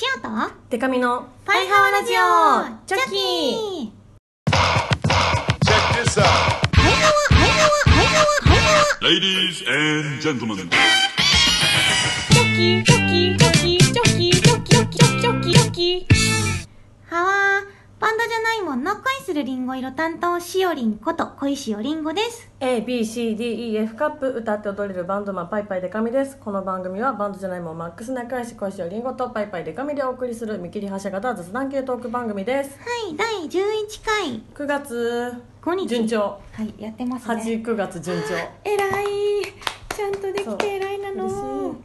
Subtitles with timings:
[0.00, 0.30] シオと？
[0.70, 2.16] デカミのパイハワラジオ
[2.86, 3.92] チョキ.
[4.50, 4.88] パイハ
[7.06, 10.70] ワパイハワパイハワパイハワ Ladies and gentlemen.
[12.30, 16.06] チョキチョキチョキチョキチョキチョキチョキチョキチョキ
[17.10, 17.60] はわ
[18.00, 18.82] バンドじゃないもん。
[18.82, 22.50] の恋するリンゴ色担当しおりんこと恋しおりんごです。
[22.60, 26.38] ABCDEF カップ歌って踊れるバンドマンパイパイデカミです。
[26.38, 27.78] この番組はバンドじゃないもん。
[27.78, 32.70] マックス仲良し恋しおりんごとパイパイデカミでお送りする見切り発車型雑談系トーク番組です。
[32.78, 33.60] はい第11
[34.02, 34.42] 回。
[34.54, 35.86] 9月5日。
[35.86, 36.40] 順調。
[36.52, 37.34] はいやってますね。
[37.34, 38.28] 89月順調。
[38.64, 39.04] えらい。
[39.94, 41.76] ちゃんとできてえらいなの。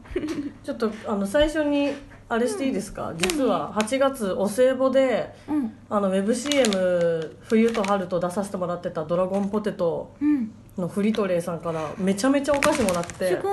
[0.64, 1.94] ちょっとあの最初に
[2.28, 5.72] あれしていいですか、実は8月お歳暮でうん。
[5.90, 10.52] あのウェブ CM 冬と春と出させてもらってたドラゴンポテトうん。
[10.78, 13.50] のフリトレイさんからめちゃめちゃお菓子もらってすご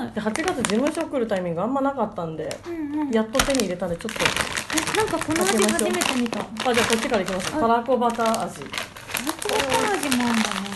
[0.00, 0.12] ーい。
[0.12, 3.10] で8月事務所来るタイミングあんまなかったんでうんうん。
[3.10, 6.40] やっと手に入れたんでちょっとえなんかこの味初めて見た。
[6.40, 7.52] あじゃあこっちからいきます。
[7.52, 8.60] たらこバター味。
[8.60, 10.66] タラコ味もあんだね。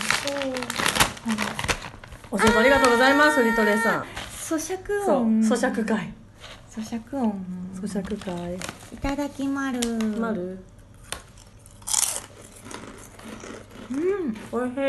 [2.31, 4.05] お仕事ありがとうございますフリトレイさん。
[4.31, 5.41] 咀嚼音。
[5.41, 6.13] 咀嚼会
[6.73, 7.33] 咀嚼音。
[7.75, 8.55] 咀嚼会。
[8.55, 9.79] いただきまる。
[10.17, 10.57] まる？
[13.91, 14.37] うん。
[14.53, 14.79] おいしい。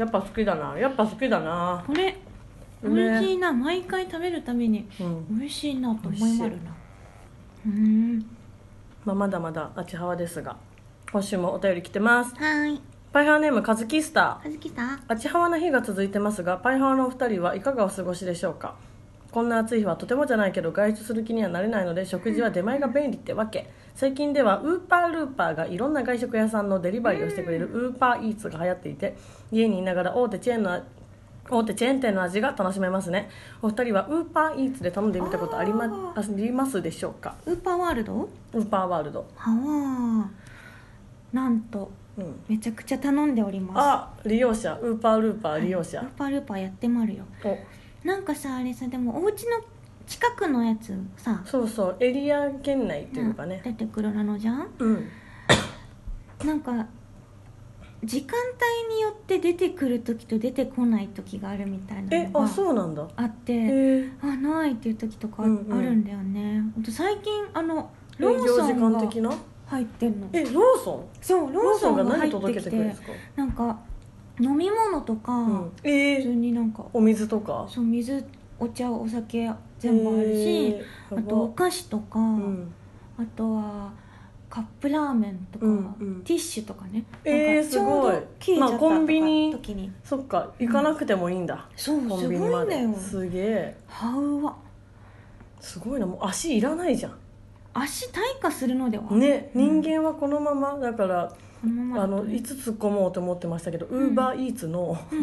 [0.00, 0.78] やっぱ好きだな。
[0.78, 1.84] やっぱ好きだな。
[1.86, 2.16] これ
[2.82, 3.52] 美味しいな。
[3.52, 5.38] 毎回食べるたびにうん。
[5.38, 6.74] 美味しいなと思いまるな。
[7.66, 8.26] うん。
[9.04, 10.56] まあ、まだまだあちはわですが
[11.12, 12.34] 今週もお便り来てます。
[12.36, 12.80] はーい。
[13.12, 14.40] パイハーネームカズキスタ。
[14.42, 18.74] ーはずきさんあちはわな日が続いてますがパイハワのお二人はいかがお過ごしでしょうか？
[19.36, 23.68] こんな暑い日はとてもじゃないけど外出する気にはなれないので食事は出前が便利ってわけ。
[23.94, 29.14] 最近ではウーパールーパーがいろんな外食屋さんのデリバリーをしてくれるウーパーイーツが流行っていて
[29.52, 30.82] 家にいながら大手チェーンの
[31.50, 33.28] 大手チェーン店の味が楽しめますね。
[33.60, 37.34] お二人はウーパーイーツで頼んでみたことあり,、ま、ありますでしょうか？
[37.44, 38.30] ウーパーワールド？
[38.54, 43.78] ウーパーワールド、はわーなんとうん、めちゃくちゃ頼んでおります。
[43.78, 44.78] あ利用者。
[44.80, 47.24] ウーパールーパー利用者、ウーパールーパーやってまるよ。
[47.44, 47.58] お
[48.06, 49.60] なんかさあれさでもお家の
[50.06, 51.42] 近くのやつさ。
[51.44, 53.60] そうそうエリア圏内っていうかね。
[53.64, 54.68] 出てくるなのじゃん？
[54.78, 55.08] うん。
[56.44, 56.86] なんか
[58.04, 58.38] 時間
[58.88, 63.08] 帯によって出てくる時と出てこない時があるみたいなえあのがそうなんだ。
[63.16, 67.90] あってあないっていう時とかあるんだよね、あと最近あの
[68.20, 69.32] 営ローソンが間的な？
[69.66, 70.28] 入ってんの。
[70.32, 73.08] えローソそうンローソンが入何ってきて届けてくるんですか？
[73.34, 73.78] なんか
[74.38, 75.72] 飲み物とか、うん。
[75.82, 77.66] え普通ー、になんかお水とか？
[77.68, 78.24] そう水
[78.58, 82.72] お茶お酒全部あるし、えーあとお菓子とか、うん。
[83.18, 83.92] あとは
[84.48, 86.22] カップラーメンとか、うんうん。
[86.24, 87.04] ティッシュとかね。
[87.24, 89.52] えーなんかちょうどすごいちゃったとかコンビニ。
[89.52, 89.90] 時に。
[90.04, 92.94] そっか行かなくてもいいんだ、そうすごいんだよ。
[92.94, 93.76] すげえ。
[95.60, 96.06] すごいな。
[96.06, 97.10] もう足いらないじゃ
[97.74, 99.04] 足退化するのでは？
[99.14, 99.82] んねうん。
[99.82, 100.78] 人間はこのまま。
[100.78, 101.32] だから、
[101.62, 105.16] あのいつ突っ込もうと思ってましたけどウーバーイーツのえ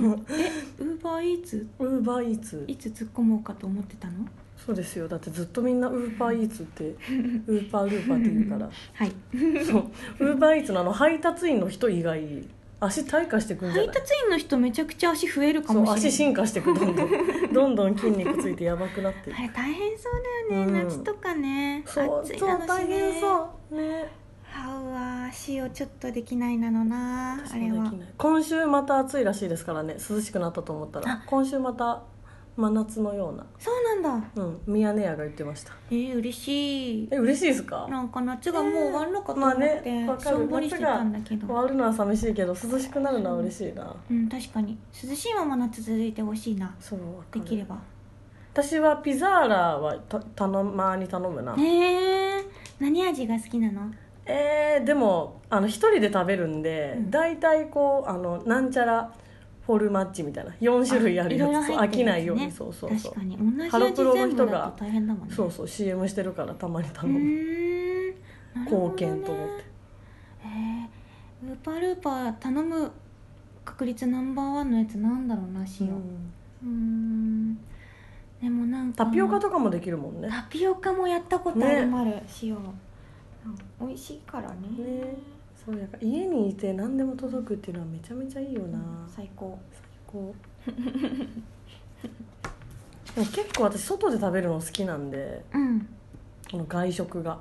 [0.83, 4.25] ウーバーイーツウーバーイーツいつ突っ込もうかと思ってたの？
[4.57, 5.07] そうですよ。
[5.07, 6.95] だってずっとみんなウーバーイーツって
[7.47, 8.69] ウーパールーパーって言うから。
[8.93, 9.11] はい。
[9.65, 9.91] そう。
[10.19, 12.21] ウーバーイーツのあの配達員の人以外
[12.79, 13.95] 足退化してくんじゃ配ない？
[13.95, 16.07] 達員の人めちゃくちゃ足増えるかそうもしれない。
[16.09, 17.09] 足進化してくどんどん。
[17.53, 19.33] どんどん筋肉ついてやばくなって。
[19.33, 20.13] あれ大変そう
[20.49, 20.89] だよね、うん。
[20.89, 21.83] 夏とかね。
[21.85, 23.75] そうそう暑いなのし大変ねそう。
[23.75, 23.89] ね。
[23.99, 24.05] は
[25.51, 27.33] うわ足をちょっとできないなのな。
[27.33, 27.91] あれは。
[28.17, 29.97] 今週また暑いらしいですからね。
[30.09, 31.11] 涼しくなったと思ったら。
[31.11, 31.23] あ。
[31.25, 32.03] 今週また
[32.55, 33.45] 真夏のような。
[33.59, 34.27] そうなんだ。
[34.35, 34.61] うん。
[34.67, 35.73] ミヤネ屋が言ってました。
[35.89, 37.09] えー、嬉しい。
[37.11, 37.87] え嬉しいですか？
[37.89, 40.37] なんか夏がもう終わるのかと思っまあねて、わかる。
[40.37, 43.93] しょんぼりしてたんだけど、終わるのは寂しいけど涼しくなるのは嬉しいな。
[44.09, 44.77] うん確かに。
[45.03, 46.73] 涼しいまま夏続いてほしいな。
[46.79, 46.99] そう
[47.31, 47.77] できれば。
[48.53, 51.55] 私はピザーラはた頼まに頼むな。
[51.55, 52.45] へえ
[52.79, 53.91] 何味が好きなの？
[54.25, 57.11] えー、でもあの一人で食べるんで、うん。
[57.11, 59.13] 大体こうあのなんちゃら
[59.65, 62.51] フォルマッチみたいな4種類あるやつ飽きないように。
[62.51, 63.13] そうそうそう。
[63.13, 63.37] 確かに。
[63.37, 65.33] 同じハロプロの人がだと大変だもんね。
[65.33, 67.19] そうそう CM してるからたまにう頼む
[68.55, 69.63] 貢献と思って。
[69.63, 70.89] へえ
[71.45, 72.91] ウーパールーパー頼む
[73.65, 75.91] 確率ナンバーワンのやつなんだろうな塩う
[76.63, 77.55] うん。
[78.41, 79.05] でもなんか。
[79.05, 80.27] タピオカとかもできるもんね。
[80.29, 81.81] タピオカもやったことあね。
[81.81, 82.57] るまる塩
[83.45, 84.55] うん美味しいからね。
[84.77, 85.15] ね。
[85.65, 89.57] そうやから家にいて何でも届くっていうのはめちゃめちゃいいよな、最高。
[90.07, 90.33] こ
[90.67, 90.71] う
[93.15, 95.87] でも結構私外で食べるの好きなんでうん。
[96.51, 97.39] この外食が。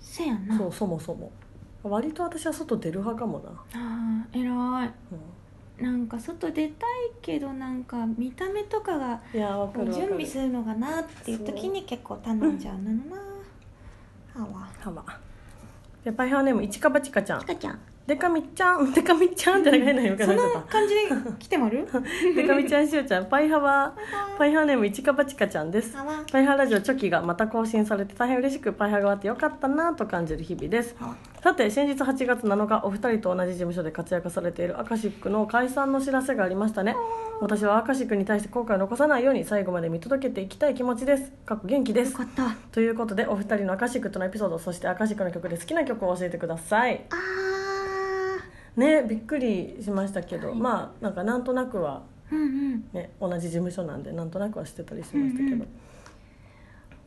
[0.00, 0.56] せやな。
[0.58, 1.30] そうそもそも。
[1.82, 4.92] 割と私は外出る派かもな、あー偉い。
[5.12, 5.84] うん。
[5.84, 12.90] なんか外出たいけどなんか見た目とかがいやわかる準備するのがなっていう時に結構頼んじゃうな。
[12.92, 13.16] のな
[14.36, 15.20] あわは
[16.04, 17.40] じゃあパイハーネームいちかばちかちゃん。
[17.40, 17.78] ちかちゃん。
[18.06, 21.00] でかみちゃんでかみちゃんって長いのよくそなっちゃっの感じで
[21.38, 21.86] 来てもる？
[21.90, 23.94] たでかみちゃんしおちゃんパイハは
[24.36, 25.96] パイハーネームいちかばちかちゃんです。
[26.30, 30.94] パイハーラジオチョキがまた更新されて大変嬉しくパイハーが終わってよかったなと感じる日々です。
[31.00, 31.14] あ。
[31.42, 36.94] さて先日8月7日お二人と同じ事務所で活躍されているアカシックの解散の知らせがありましたね。
[37.40, 41.32] 私はアカシックに対して後悔を残さないように最後まで見届けていきたい気持ちです。
[41.46, 42.14] かっこ元気です。
[42.70, 47.06] ということでお二人のアカシックとのエピソードそしてアカシックの曲で好きな曲を教えてください。
[47.08, 47.63] あ
[48.76, 50.58] ねびっくりしましたけど、はい。
[50.58, 52.84] まあなんかなんとなくはーうんうん。
[52.92, 55.64] ね同じ事務所なんでなんとなくは知ってたりしましたけど、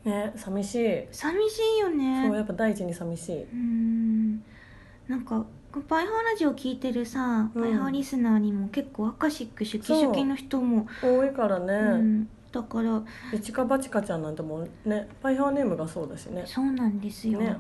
[0.06, 2.24] ね寂しい、寂しいよね。
[2.28, 4.44] そうやっぱ第一に寂しい、うーん。
[5.08, 5.46] なんか
[5.88, 7.62] パイハーラジオ聞いてるさ、うん。
[7.62, 13.04] パイハーリスナーにも結構アカシックシュキシュキの人も多いからうね、ん、だから
[13.34, 16.44] いちかばちかちゃんなんてもうねパイハーネームがそうだしね。
[16.46, 17.58] そうなんですよ、ね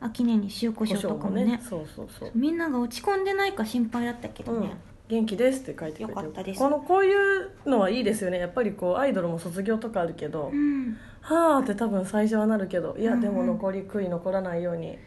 [0.00, 1.60] 秋音に塩コショウとかもね。
[1.68, 2.30] そうそうそう。
[2.34, 4.60] みんなが落ち込んでないか心配だったけどうん。
[4.62, 4.76] ね、
[5.08, 6.58] 元気ですって書いてくれてよかったです。
[6.58, 8.38] このこういうのはいいですよね。
[8.38, 10.96] やっぱりこうアイドルも卒業とかあるけど、うん。
[11.22, 13.20] はあって多分最初はなるけどいや、うんうん。
[13.22, 14.98] でも残り悔い残らないように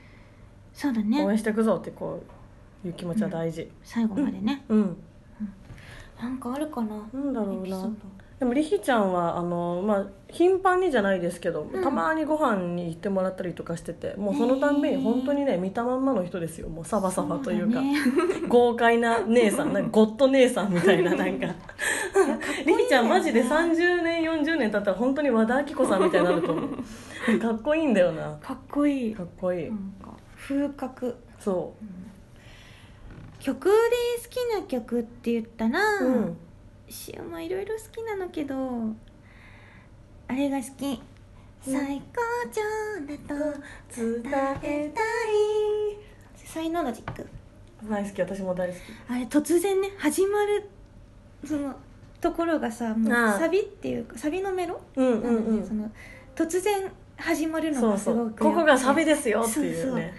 [0.74, 2.22] そうだ応ね援していくぞってこ
[2.84, 3.72] ういう気持ちは大事。
[3.84, 4.98] 最後までね、うん、
[6.20, 7.08] なんかあるかな？
[7.14, 7.90] なんだろうな
[8.40, 11.84] でもりひちゃんはあの、まあ、頻繁にじゃないですけど、ん。
[11.84, 16.70] たまにご飯に行ってもらったりとかしててもうそのたんびに本当にね見たまんまの人ですよ。
[16.70, 18.48] もうサバサバというかそうだね。
[18.48, 21.48] 豪快な姉さんなんかゴッド姉さんみたいななんか。
[22.66, 26.70] りひちゃんマジで30年40年経ったら本当に和田アキ子さんみたいになると思う。
[27.40, 28.38] かっこいいんだよな。
[28.42, 29.14] かっこいい。
[29.14, 31.16] かっこいい、なんか風格。
[31.40, 31.74] そ
[33.40, 33.72] 曲で
[34.24, 36.38] 好きな曲って言ったら、ううん
[36.90, 38.56] しおまいろいろ好きなのけど
[40.28, 41.02] あれが好き。
[41.62, 42.22] 最高
[42.52, 42.64] 潮
[43.06, 43.34] だと
[43.94, 44.24] 伝
[44.64, 45.04] えたい。
[46.46, 47.28] 才能ロジック
[47.84, 48.78] 大好き私も大好き。
[49.10, 50.70] あれ突然ね始まる
[51.46, 51.76] その
[52.22, 54.80] ところがさもうサビっていうかサビのメロ？
[54.96, 55.62] うんうんうん。
[55.62, 55.92] でその
[56.36, 59.74] 突然始まるのそうそがすごくうここがサビでですよっていうね。
[59.82, 60.12] そうそう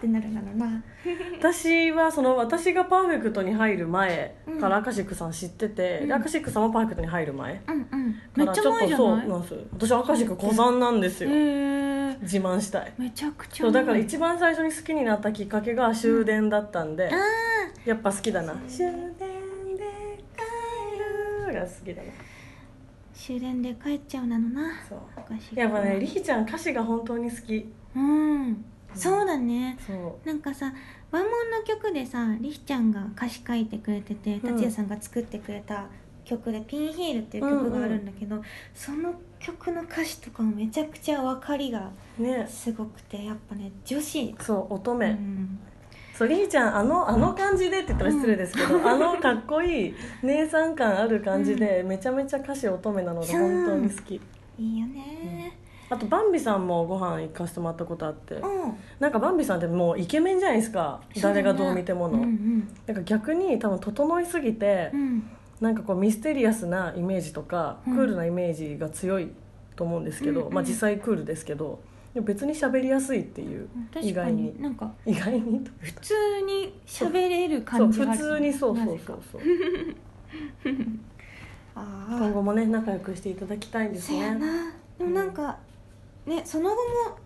[0.00, 0.82] ってなるなのな
[1.38, 4.60] 私はその私がパーフェクトに入る前うん。
[4.60, 6.08] からアカシックさん知ってて、うん。
[6.08, 7.84] でアカシックさんもパーフェクトに入る前うんうん。
[7.84, 7.88] か
[8.36, 9.60] らめっちゃ前じゃそうないなんですよ。
[9.72, 12.92] 私アカシック古参なんですよ、へえ自慢したい。
[12.96, 13.64] めちゃくちゃ。
[13.64, 17.16] そうだから前一番最初に好きになったきっかけが終電だったんで、あ
[17.84, 18.54] やっぱ好きだな。
[18.66, 19.16] 終電
[19.76, 19.84] で
[20.34, 21.54] 帰る。
[21.54, 22.08] が好きだな。
[22.08, 22.12] ー
[23.12, 24.62] 終電で帰っちゃうなのな。
[24.88, 24.98] そう。
[25.16, 27.70] 昔やっぱねりひちゃん歌詞が本当に好き。
[27.94, 28.64] うん
[28.94, 29.78] そうだね。
[30.24, 30.72] なんかさ
[31.10, 34.40] ワンモンの曲でさりひちゃんが歌詞書いてくれててうん。
[34.40, 35.86] 達也さんが作ってくれた
[36.24, 38.42] 曲で「ピンヒール」っていう曲があるんだけど、
[38.74, 42.46] その曲の歌詞とかもめちゃくちゃ分かりがね。
[42.48, 44.34] すごくてやっぱね女子。
[44.40, 45.58] そう乙う女、ん。
[46.14, 54.20] そうりーちゃんあのあの感じでって言ったら失礼ですけど、あのかっこいい姉さん感ある感じで、めちゃめちゃ歌詞乙女なので本当に好き。
[54.58, 55.52] いいよね
[55.90, 58.76] あとバンビさんもご飯行かせてもらったことあって、うん。
[59.00, 61.00] なんかバンビさんってもうイケメンじゃないですか。
[61.20, 62.68] 誰がどう見てもの、うんうん。
[62.86, 65.28] なんか逆に多分整いすぎて、うん。
[65.60, 67.96] なんかこうミステリアスなイメージとか、うん。
[67.96, 69.32] クールなイメージが強い
[69.74, 70.54] と思うんですけど、うんうん。
[70.54, 71.80] まあ実際クールですけど
[72.14, 73.68] 別に喋りやすいっていう
[74.00, 74.42] 意外に。
[74.44, 76.14] になんか意外に普通
[76.46, 78.18] に喋れるそう感じがある。
[78.20, 79.40] 普通にそうそうそうそう。
[81.74, 84.34] あ今あ後もね仲良くしていただきたいですね。
[84.36, 84.72] な。
[84.98, 85.56] でもなんか、
[86.30, 87.18] ねその後も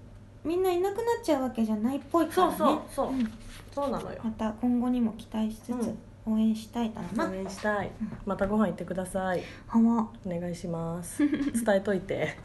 [0.45, 2.57] みんないなくなっちゃうわけじゃないっぽいからね。
[2.57, 3.13] そうそうそう。
[3.13, 3.23] ん。
[3.23, 3.29] ま
[3.75, 4.21] そうなのよ。
[4.39, 5.95] た今後にも期待しつつ
[6.27, 7.91] 応援したいだろうな、応援したい。
[8.25, 9.43] またご飯行ってください。
[9.67, 10.09] はわ。
[10.27, 11.23] お願いします。
[11.29, 12.37] 伝えといて。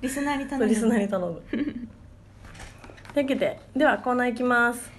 [0.00, 0.68] リスナーに頼む。
[0.68, 1.42] リスナーに頼む。
[1.50, 4.90] というわけでではコーナー行きます。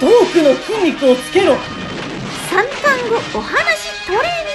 [0.00, 1.54] トークの筋肉をつけろ。
[2.50, 4.49] 三単語お話トレーニ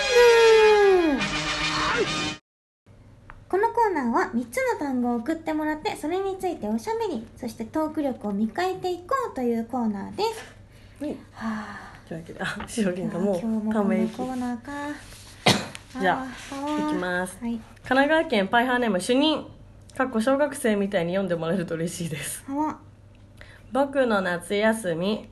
[3.48, 10.56] このコーナーは3つの単語を送ってもらってそれについておしゃべりそしてトーク力を磨いていこうというコーナーです。
[11.04, 11.12] はい。
[11.12, 12.08] はあ。
[12.08, 13.40] というわけであしおりんがも
[13.72, 14.18] ため息。
[14.18, 14.72] コーナーか。
[16.00, 17.38] じゃあーいきます。
[17.40, 17.52] はい。
[17.52, 19.46] 神奈川県パイハーネーム主任
[19.96, 22.44] かっこ小学生みたいに読んでもらえると嬉しいです。
[23.72, 25.30] 僕の夏休み。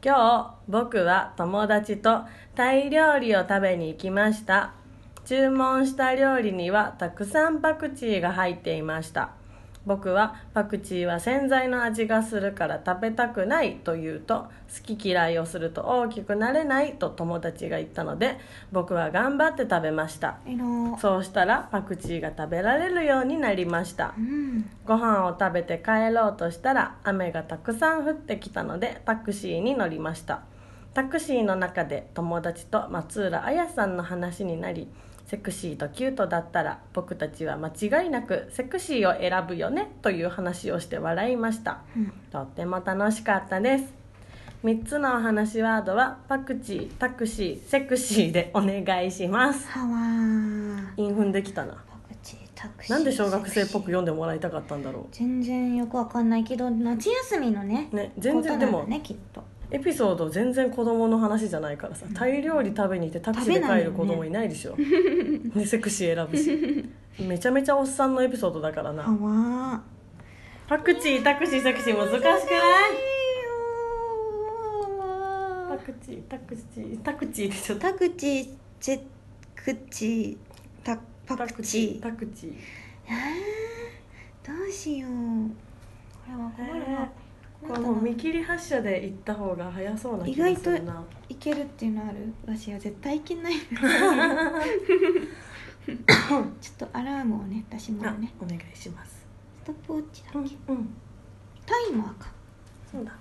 [0.00, 2.20] 今日僕は友達と
[2.54, 4.74] タイ料理を食べに行きました
[5.28, 9.32] 注文した料理にはたくさんパクチーが入っていました。
[9.84, 14.46] 僕はパクチーは洗剤の味がするから食べたくないと言うと
[14.86, 18.38] 好き嫌いをすると大きくなれないと友達が言ったので
[18.72, 20.38] 僕は頑張って食べました。
[20.98, 24.14] そうしたらパクチーが食べられるようになりました。
[24.16, 24.70] うん。
[24.86, 30.40] ご飯を食べて帰ろうとしたら雨がたくさん降ってきたのでタクシーに乗りました。
[30.94, 34.88] タクシーの中で友達と松浦綾さんの話になり
[35.28, 41.82] セクシーとキュートだったら僕たちは間違いなくセクシーを選ぶよねという話をして笑いました。
[41.94, 42.12] うん。
[42.32, 43.84] とっても楽しかったです。
[44.64, 49.68] 3つのお話ワードはパクチータクシーセクシーでお願いします。
[49.68, 50.92] はわー。
[50.96, 51.74] 韻踏んできたな。
[51.74, 64.74] パクチータクシーなんで小学生っぽく読んでもらいたかったんだろ全然よくわかんないけど夏休みのねうね全然でもねきっとエピソード全然子供の話じゃないからさタイ料理食べに行ってタクシーで帰る子供いないでしょ。
[65.54, 66.88] でセクシー選ぶし。
[67.22, 69.02] めちゃめちゃおっさんのエピソードだからな。
[69.02, 69.10] は
[69.74, 69.82] わ
[70.68, 72.38] パクチータクシーセクシー難しくない？
[75.68, 78.48] パクチータクチータクチーでしょタクチー
[78.80, 79.00] チェ
[79.54, 80.36] クチー
[80.84, 82.52] タパクチータクチー。
[83.08, 85.10] えー、どうしよう。
[85.10, 85.16] こ
[86.28, 87.27] れは困るな、これ
[87.60, 91.04] もう見切り発車で行った方が早そうな気意外とがするな。
[91.28, 92.32] いけるっていうのある？
[92.46, 96.44] 私は絶対いけない ちょっ
[96.78, 98.18] とアラームをね出しまあす。
[98.20, 99.26] ねお願いします
[99.62, 100.88] ストップウォッチだうんっけうん。
[101.66, 102.30] タイマーか
[102.90, 103.12] そうだ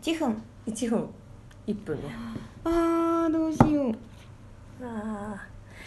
[0.00, 1.08] 1分1分
[1.66, 2.04] 1分ね
[2.64, 3.92] あーどうしよう
[4.82, 5.46] ああ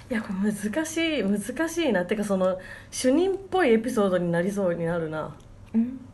[0.10, 2.58] いやこれ難しい難しいなってかその
[2.92, 5.36] 主任っぽいエピソードになりそうになるな
[5.74, 5.82] うん。
[5.82, 6.07] え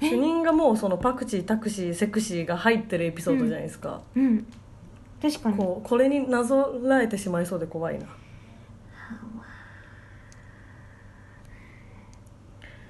[0.00, 4.46] 主任がもうそのパクチータクシーセクシーが入ってるエピソードじゃないですか、うん。
[5.20, 5.56] 確かに。
[5.58, 8.06] こうこれになぞらえてしまいそうで怖いな。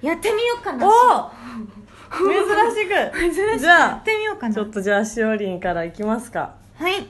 [0.00, 0.88] やってみようかな。
[0.88, 1.30] おお
[2.10, 2.42] 珍
[2.74, 3.18] しく。
[3.18, 3.58] 珍しく。
[3.58, 4.52] じゃやってみようかな。
[4.52, 6.54] あちょっとじゃあしおりんからいきますか。
[6.74, 7.06] はい。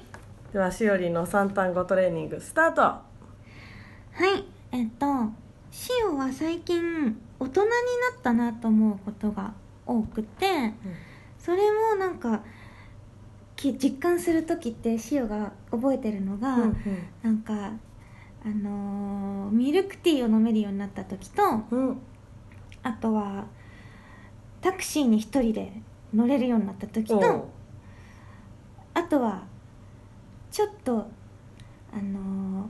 [0.52, 2.83] ではしおりんの3単語トレーニングスタート。
[2.83, 3.04] は
[4.19, 4.45] い。
[4.73, 5.07] えっと
[5.71, 7.75] シオは最近大人にな
[8.19, 9.52] ったなと思うことが
[9.87, 10.73] 多くて
[11.39, 12.43] それもなんか
[13.57, 16.77] き実感する時ってシオが覚えてるのが、うん
[17.23, 17.73] なんか
[18.43, 21.89] あのーミルクティーを飲めるようになった時とうん。
[21.89, 21.99] うん
[22.83, 23.45] あとは
[24.63, 25.71] タクシーに一人で
[26.15, 27.49] 乗れるようになった時おと
[28.95, 29.43] あとは
[30.51, 31.07] ちょっと
[31.93, 32.67] あのー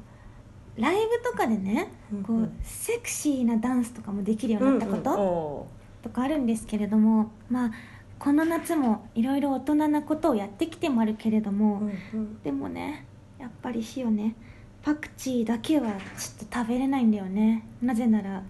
[0.77, 1.93] ライブとかでね
[2.27, 2.39] こうん。
[2.39, 5.69] ううんセクシーなダンスとかもできるようになったこと、
[6.03, 7.71] とかあるんですけれどもまあ
[8.19, 12.43] この夏もいろいろ大人なことをやってきてもあるけれども、ーうんうん。
[12.43, 13.07] でもね
[13.39, 14.35] やっぱり塩ね
[14.83, 17.67] パクチーだけはちょっと食べれないんだよね。
[17.83, 18.43] なぜなら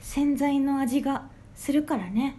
[0.00, 1.22] 洗剤の味が
[1.54, 2.36] するからね。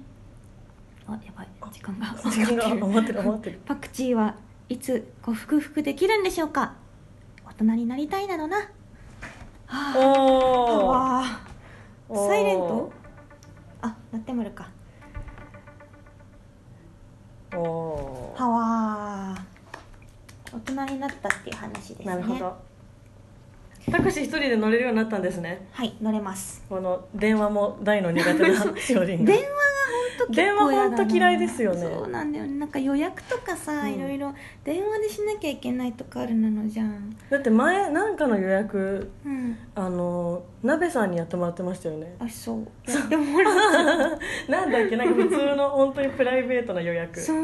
[1.08, 3.22] あやばい時間が 時間が余ってる。
[3.22, 4.36] 余ってるパクチーは
[4.70, 6.74] いつ克服できるんでしょうか？
[7.46, 8.58] 大人になりたいなのな。
[9.68, 11.42] はあ
[12.14, 12.92] サイレント？
[13.88, 14.70] あ鳴ってもるか。
[17.54, 20.58] おおはわー。
[20.58, 22.06] 大人になったっていう話ですね。
[22.06, 22.56] なるほど。
[23.90, 25.66] タクシー一人で乗れるようになったんですね。
[25.72, 26.64] はい乗れます。
[26.68, 29.32] この電話も大の苦手なしおりんが。
[29.32, 29.48] 電話
[30.30, 31.82] 電話本当嫌いですよね。
[31.82, 32.54] そうなんだよね。
[32.60, 33.94] なんか予約とかさ、うん。
[33.94, 37.16] いろいろ電話でしなきゃいけないとかあるなのじゃん。
[37.30, 39.58] だって前なんかの予約うん。
[39.76, 42.16] あの鍋さんにやってもらってましたよね。
[42.20, 42.92] あそう。
[42.92, 43.54] やってもらっ
[44.50, 47.20] なんだっけなんか普通の本当にプライベートな予約。
[47.20, 47.38] そう。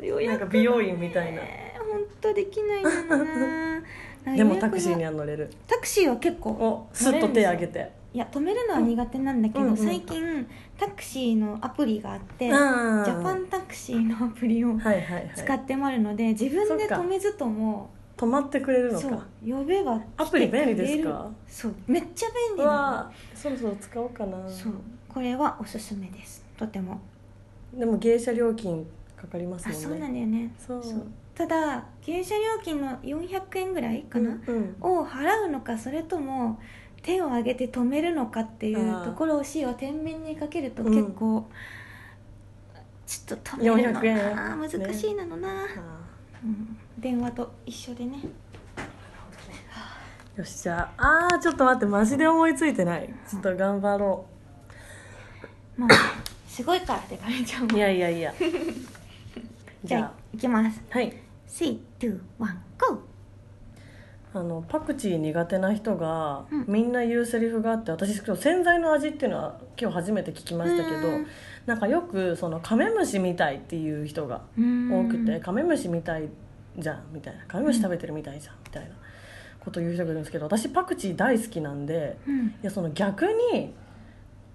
[0.00, 1.42] 予約なんか美容院みたいな。
[1.42, 3.82] ね本当できないんだな。
[4.36, 5.50] でもタクシーにはは乗れる。
[5.66, 6.50] タクシーは結構。
[6.50, 9.76] おスッと手挙げていや止めるのは苦手なんだけど、うんうん。
[9.76, 10.46] 最近
[10.78, 15.32] タクシーのアプリがあって、うんジャパンタクシーのアプリをはいはいはい。
[15.34, 21.30] 使ってもあるので自分で止めずとも止まってくれるのそうか呼べばアプリ便利ですか？
[21.48, 24.36] そうめっちゃ便利うなわそろそろ使おうかな。
[24.36, 24.72] のそう
[25.08, 26.44] これはおすすめです。
[26.58, 27.00] とても。
[27.72, 30.52] でも芸者料金かかりますあそうなんだよね。
[30.58, 30.82] そう。
[31.34, 34.98] ただ芸者料金の400円ぐらいかな、うんうん。
[35.00, 36.60] を払うのかそれとも
[37.02, 40.94] 手を挙げて止めるのかっていうところを C は天秤にかけるとうん。
[40.94, 41.48] 結構、
[43.06, 44.00] ちょっと止めるの。
[44.00, 44.36] 400円。
[44.36, 45.66] な難しいなのな、あ
[46.44, 48.20] うん、電話と一緒でね。
[50.36, 53.12] ーよしじゃああーちょっと待ってマジで思いついてない。
[53.28, 54.26] ちょっと頑張ろ
[55.76, 55.88] もう
[56.48, 58.32] すごいからって感じちゃうういやいやいや。
[59.84, 60.12] じゃあ。
[60.32, 60.80] いきます。
[60.88, 61.14] はい。
[61.48, 62.18] 321
[62.78, 63.11] GO
[64.34, 66.64] あのパクチー苦手な人が、うん。
[66.66, 71.26] みんな言うセリフがあって私今日洗剤の味っていうのは今日初めて聞きましたけど、うん。
[71.66, 76.28] なんかよくそのカメムシみたいっていう人が多くて、カメムシみたい
[76.78, 77.44] じゃんみたいな。
[77.46, 78.90] カメムシ食べてるみたいじゃんみたいな
[79.60, 82.46] こと言う人がいるんですけど私パクチー大好きなんでうん。
[82.46, 83.74] いやその逆に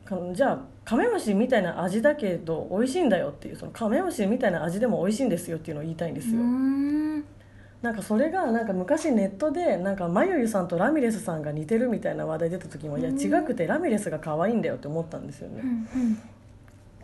[0.08, 7.26] かじゃあカメムシみたいな味だけど美味しいんだよっていうそのカメムシみたいな味でも美味しいんですよっていうのを言いたいんですよ、うーん
[7.82, 15.64] なんかそれがなんか昔ネットでなんかまゆゆさんとラミレスさんが似てるみたいな話題出た時もいや違くてラミレスが可愛いんだよって思ったんですよね、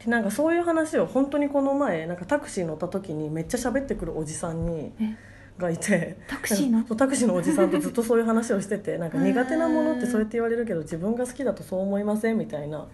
[0.08, 5.16] なんかそういう話を本当にこの前なんかタクシー乗った時にめっちゃ喋ってくるおじさんにえ？
[5.58, 6.18] がいて。
[6.28, 6.84] タクシーの？
[6.96, 12.88] タクシーのおじさんとずっとそういう話をしててなんか苦手なものってそうやって言われるけど自分が好きだとそう思いませんみたいな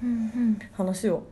[0.73, 1.23] 話を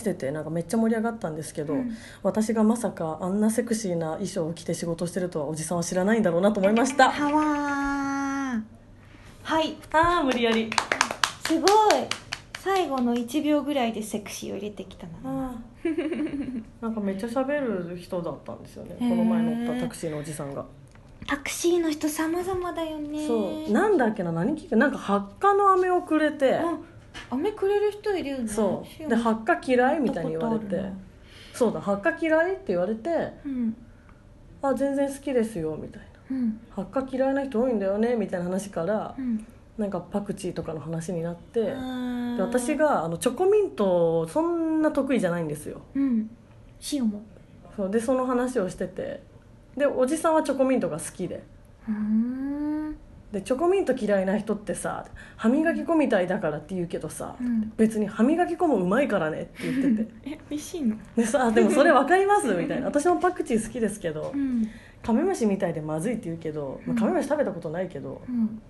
[0.00, 1.96] しててなんかめっちゃ盛り上がったんですけど、うん。
[2.22, 7.10] 私がまさかあんなセクシーな衣装を着て仕事してるとはおじさんは知らないんだろうなと思いました。
[7.10, 8.62] はわー。
[9.42, 9.76] はい。
[9.92, 10.70] あー無理やり。
[11.46, 11.70] すごい。
[12.58, 15.54] 最後の1秒ぐらいでセクシーを入れてきたな。
[16.82, 18.96] なんかめっちゃ喋る人だったんですよね。
[18.98, 20.64] この前乗ったタクシーのおじさんが。
[21.26, 23.26] タクシーの人様々だよね。
[23.26, 23.72] そう。
[23.72, 24.76] なんだっけな何聞く？
[24.76, 26.78] なんか発火の飴をくれてあ
[27.30, 28.48] 飴くれる人いるよね。
[28.48, 29.08] そう。
[29.08, 30.92] で発火嫌いみたいに言われて。
[31.52, 33.10] そうだ発火嫌いって言われて
[33.44, 33.76] うん。
[34.62, 36.36] あ全然好きですよみたいな。
[36.36, 36.60] うん。
[36.70, 39.46] 発火嫌いな人多いんだよねみたいな話からうん。
[39.78, 41.72] なんかパクチーとかの話になってで
[42.38, 45.80] 私があのチョコミントそんな得意じゃないんですよ。
[45.94, 46.30] うん。
[46.92, 47.22] 塩も。
[47.76, 49.22] そうでその話をしてて。
[49.76, 51.42] でおじさんはチョコミントが好きで。
[51.88, 52.96] うーん
[53.32, 55.06] でチョコミント嫌いな人ってさ
[55.36, 57.72] 歯磨き粉みたいだからって言うけどさ、うん。
[57.76, 60.10] 別に歯磨き粉もうまいからねって言ってて。
[60.34, 60.96] え美味しいの？
[61.16, 62.48] でさあでもそれ分かります？
[62.54, 62.86] みたいな。
[62.86, 64.66] 私もパクチー好きですけどうん。
[65.02, 68.60] カメムシみたいでまずいって言うけど、まあカメムシ食べたことないけどうん。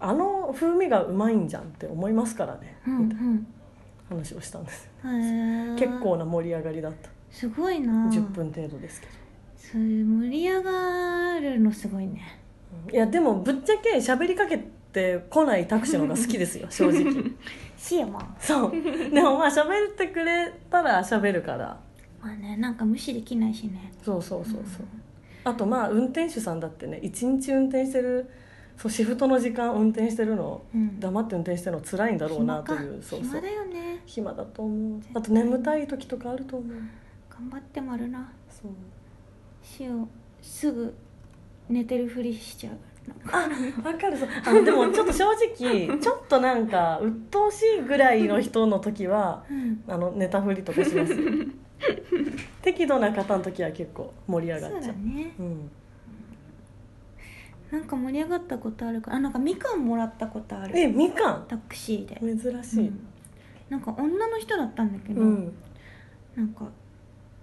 [0.00, 3.38] あの風味がうまいんじゃんって思いますからね、うんみたいな
[4.10, 4.90] 話をしたんです
[5.76, 7.08] 結構な盛り上がりだった。
[7.30, 8.08] すごいな。
[8.10, 9.12] 10分程度ですけど。
[9.56, 12.20] そういう盛り上がるのすごいね
[12.92, 14.58] いやでもぶっちゃけ喋りかけ
[14.92, 17.32] てこないタクシーの方が好きですよ 正直。
[17.90, 18.70] 塩もそう。
[19.10, 21.02] でもまあ喋ってくれたら。
[21.02, 21.80] 喋るから
[22.20, 23.92] まあねなんか無視できないしね。
[24.02, 24.86] そうそうそうそう。
[25.44, 28.28] あとまあ運転手さんだってね一日運転してる
[28.76, 31.00] そうシフトの時間運転してるのうん。
[31.00, 33.28] 黙って運転してるの辛いんだろうなというそうそう。
[33.28, 34.00] 暇だよね。
[34.06, 35.00] 暇だと思う。
[35.14, 36.76] あと眠たい時とかあると思う。
[37.30, 38.30] 頑張ってもあるな。
[38.50, 38.72] そう。
[39.80, 40.06] 塩
[40.40, 40.94] すぐ
[41.72, 42.74] 寝てるふりしちゃう。
[43.32, 43.48] あ
[43.84, 44.16] わかる。
[44.16, 44.28] そう。
[44.44, 49.84] あのでもちょっと正直ちょっとなんか鬱陶しいぐらいの人の時はうん。
[49.88, 51.12] あの寝たふりとかします。
[51.12, 51.46] よ
[52.62, 54.94] 適度な方の時は結構盛り上がそうっちゃう。
[54.94, 55.34] だね。
[55.38, 55.70] うん。
[57.72, 59.10] なんか盛り上がったことあるか。
[59.10, 60.78] らあなんかみかんもらったことある。
[60.78, 61.46] えみかん？
[61.48, 62.88] タクシーで、珍しい。
[62.88, 63.00] うん。
[63.70, 65.52] なんか女の人だったんだけど、うん。
[66.36, 66.66] なんか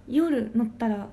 [0.08, 1.08] 夜乗ったら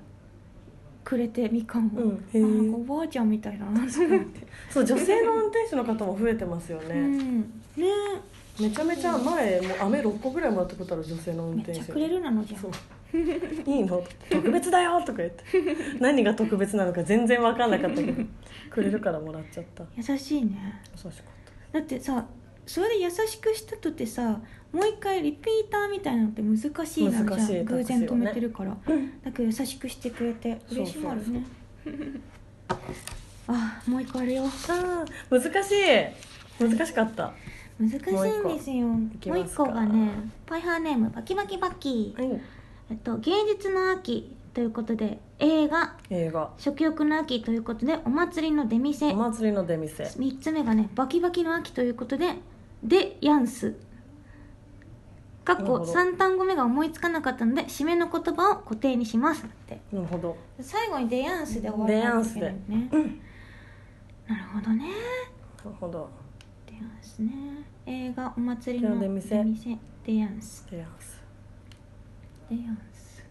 [1.08, 4.46] くれてみかんを、うんおばあちゃんみたいだなと思って。
[4.68, 7.40] そう女性の運転手の方も増えてますようね、ん。
[7.40, 7.86] ね。
[8.60, 12.60] めちゃめちゃ前もう飴6個ぐらいもらったことある女性の運めっ転手ちゃくれるなのじゃん。
[12.60, 12.72] そう。
[13.16, 14.04] いいの？
[14.28, 15.44] 特別だよとか言って。
[15.98, 18.24] 何が特別なのか全然分かんなかったけど。
[18.68, 19.84] くれるからもらっちゃった。
[19.96, 20.82] 優しいね。
[20.92, 21.12] 優しかっ
[21.72, 22.26] だってさ
[22.66, 24.42] それで優しくしたとってさ
[24.72, 29.22] もう一回リピーターみたいなのって難しいな難しいじゃん偶然止めてるから、たうん。
[29.22, 31.44] だけど優しくしてくれて嬉しまるね。
[33.46, 34.44] あもう一個あるよ。
[34.44, 36.76] あー難しい。
[36.76, 37.32] 難しかった。
[37.80, 38.02] 難しいん
[38.56, 38.86] ですよ。
[38.86, 38.98] も
[39.34, 39.64] う一個。
[39.64, 40.10] がね
[40.44, 42.14] パイハーネームバキバキバッキ
[42.90, 45.96] えっと、芸術の秋ということで映画。
[46.10, 46.50] 映画。
[46.58, 49.12] 食欲の秋ということでお祭りの出店。
[49.12, 50.04] お祭りの出店。
[50.04, 52.34] 3つ目がねバキバキの秋ということで
[52.82, 53.76] でヤンス
[55.48, 55.92] かっこなるほど。
[55.92, 59.44] 3単語目が思いつかなかったので締めの言葉を固定にします。
[59.44, 59.80] って。
[59.90, 60.36] なるほど。
[60.60, 62.88] 最後にデヤンスで終わらないといけないね。
[62.92, 63.20] うん。
[64.28, 64.84] なるほどね。
[64.84, 66.10] なるほど。
[66.66, 67.32] デヤンスね。
[67.86, 69.78] 映画お祭りの出店。
[70.04, 71.22] デヤンスデヤンス
[72.50, 73.24] デヤンス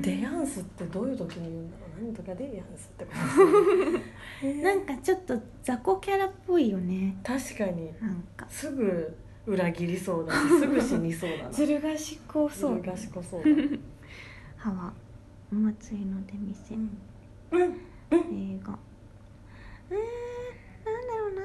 [0.00, 2.04] デヤンスってどういう時に言うんだろう。
[2.04, 3.10] 何とかデヤンスってこ
[4.42, 7.16] と なんかちょっと雑魚キャラっぽいよね。
[7.24, 7.92] 確かに。
[8.00, 8.46] なんか。
[8.48, 11.50] すぐ裏切りそうだしすぐ死にそうだな。
[11.50, 12.74] ずる賢そう。
[12.74, 13.46] ずる賢そうだ
[14.56, 14.92] 歯は
[15.52, 16.90] お祭りの出店、
[17.52, 17.62] うん。
[18.10, 18.72] 映画。
[19.90, 19.98] うーん
[20.84, 21.42] なんだろうな。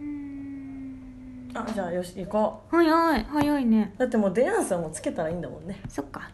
[0.00, 3.92] うーんあじゃあよし行こ早い早いね。
[3.94, 5.80] うだってもうデヤンスはもうつけたらいいんだもんね。
[5.88, 6.28] そっか。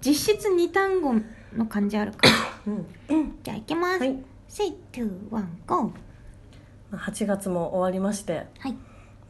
[0.00, 1.14] 実質2単語
[1.56, 2.18] の漢字あるか。
[2.66, 2.86] うん。
[3.42, 4.16] じゃあ行きます、はい。
[4.46, 6.07] セイトゥーワンゴーまあ
[6.92, 8.76] 8月も終わりましてはい、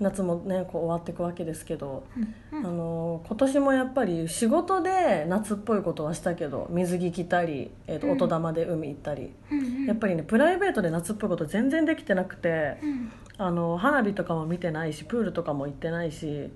[0.00, 8.12] 夏もねこう終わっていくわけですけど、うんあの今年もやっぱり仕事で夏っぽいことはしたけど水着着たり、えーとうん。
[8.14, 9.84] 音玉で海行ったり、うんうん。
[9.86, 13.12] やっぱりねプライベートで夏っぽいこと全然できてなくてうん。
[13.36, 16.50] あの花火とかも見てないしプールとかも行ってないし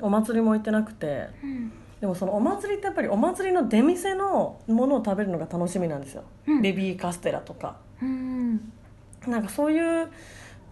[0.00, 1.72] お祭りも行ってなくてうん。
[2.00, 6.62] でもそのお祭りってやっぱりお祭りの出店のものを食べるのが楽しみなんですよ、うん。
[6.62, 7.76] ベビーカステラとか。
[8.00, 8.72] うん。
[9.26, 10.12] なんかそういうた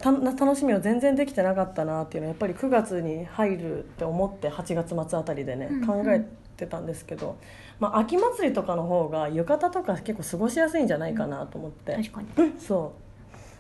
[0.03, 5.87] 楽しみを全然できてなかったなっていうのはやっぱり9月に入るって思って8月末あたりでね、うんうん。
[5.87, 7.37] 考えてたんですけど、
[7.81, 12.29] まあ、秋祭りとかの方が浴衣とか結構過ごしやすいんじゃないかなと思って、確かに。
[12.59, 12.93] そ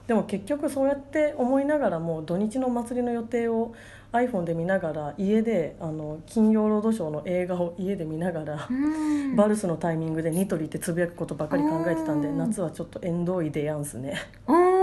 [0.04, 0.08] う。
[0.08, 3.74] でも結局そうやって思いながらも土日のお祭りの予定を
[4.12, 9.36] iPhone で見ながら家であの金曜ロードショーの映画を家で見ながら、うん。
[9.36, 12.38] バルスのタイミングでニトリってつぶやくことばかり考えてたんでうん。
[12.38, 14.16] 夏はちょっと縁遠いでやんすね。
[14.46, 14.75] おー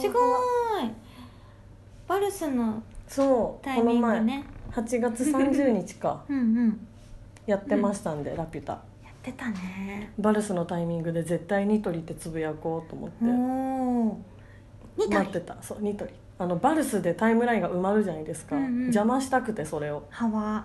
[0.00, 0.92] すごーい。
[2.06, 4.24] バルスのそうタイミングこの前。
[4.24, 6.24] ね8月30日か。
[6.28, 6.86] うんうん。
[7.46, 8.72] やってましたんで、ラピュタ。
[8.72, 8.78] や
[9.10, 10.12] ってたね。
[10.18, 13.24] バルスのタイミングで絶対ニトリってつぶやこうと思って。
[13.24, 14.20] おお
[14.96, 15.16] ニトリ？
[15.16, 15.56] 待ってた。
[15.62, 16.12] そうニトリ。
[16.38, 18.80] あのバルスでタイムラインが埋まるじゃないですか、うんうん。
[18.82, 20.04] 邪魔したくてそれを。
[20.10, 20.64] はわ。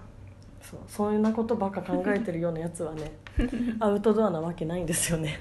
[0.61, 3.11] そうそんなことばっか考えてるようなやつはね
[3.81, 5.39] アウトドアなわけないんですよね。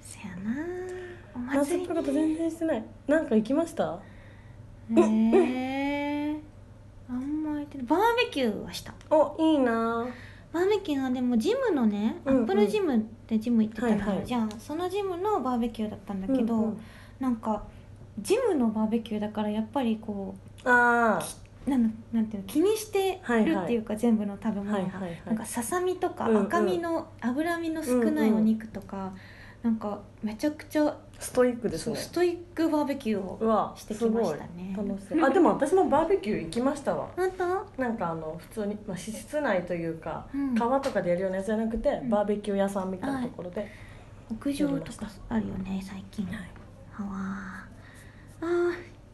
[0.00, 0.50] せやな。
[0.92, 0.95] お
[1.52, 2.84] 夏っぽいこと全然してない。
[3.06, 3.98] なんか行きました？
[4.94, 6.36] へえ
[7.08, 8.94] あんまりバーベキューはした。
[9.10, 10.06] おいいな。
[10.52, 12.42] バーベキューはでもジムのね、うんうん。
[12.42, 14.26] アップルジムってジム行ってたのよ、はいはい。
[14.26, 16.80] じゃあそのジムのバーベキューだったんだけど、うんうん。
[17.20, 17.64] なんか
[18.20, 21.20] ジムのバーベキューだからやっぱりこあ
[21.66, 24.70] うなんなんていうの気にしてはいはいるっていうか、全部の食べ物。
[24.70, 25.22] が、はいはいはい。
[25.26, 26.42] なんかささみとかうんうん。
[26.44, 29.12] 赤身の脂身の少ないお肉とか、
[29.62, 31.96] なんかめちゃくちゃあストイックですね。
[31.96, 34.74] ストイックバーベキューをうわしてきましたね。
[34.76, 37.08] 楽しあでも私もバーベキュー行きましたわ。
[37.16, 37.82] 本当？
[37.82, 40.54] なんかあの普通に、まあ、室内というか、うん。
[40.54, 42.10] 川とかでやるようなやつじゃなくて、ん。
[42.10, 43.66] バーベキュー屋さんみたいなところで、
[44.30, 46.26] 屋上とかあるよね最近。
[46.92, 47.10] はわ
[48.40, 48.44] あ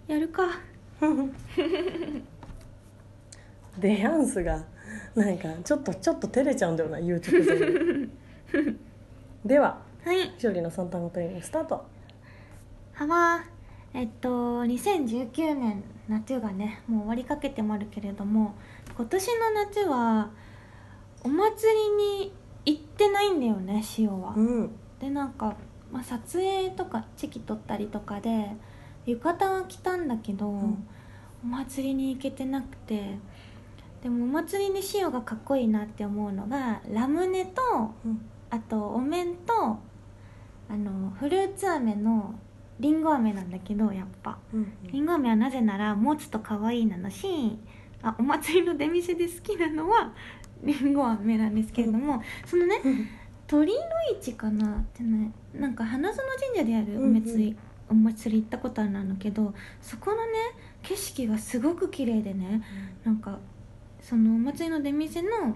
[0.09, 0.43] ーやるか。
[3.79, 4.65] デヤンスが。
[5.15, 7.57] なんかちょっとちょっと照れちゃうんだよな言う直前
[8.65, 8.79] に
[9.45, 10.33] でははい。
[10.39, 11.85] しおりの三単語トレーニングスタート
[12.95, 13.45] はわ
[13.95, 18.55] えっと2019年夏がねもう終わりかけてもあるけれども
[18.97, 20.31] 今年の夏は
[21.25, 22.33] お祭りに
[22.65, 24.71] 行ってないんだよねしおは、うん。
[25.01, 25.57] でなんか、
[25.91, 28.51] まあ、撮影とかチェキ撮ったりとかで
[29.07, 30.87] 浴衣は着たんだけど、ん。
[31.45, 33.19] お祭りに行けてなくて
[34.01, 37.63] でもお祭りにしおがかっこいいなって思うのがラムネと
[38.05, 38.21] うん。
[38.51, 39.79] あとお面と
[40.69, 42.35] あのフルーツ飴の
[42.83, 44.37] りんご飴なんだけどやっぱ。
[44.53, 45.07] うんりん。
[45.07, 47.09] ご飴はなぜなら持つと可愛いなの。
[47.09, 47.27] し
[48.03, 50.13] あお祭りの出店で好きなのは
[50.65, 52.81] りんご飴なんですけれども、そのね
[53.47, 53.81] 鳥の
[54.21, 54.79] 市かな？
[54.79, 56.19] ってねなんか花園
[56.55, 57.57] 神社でやるお祭り、
[57.89, 60.23] お祭り行ったことあるんだけどそこのね
[60.83, 62.63] 景色がすごく綺麗でね
[63.05, 63.39] なんか
[64.01, 65.55] そのお祭りの出店の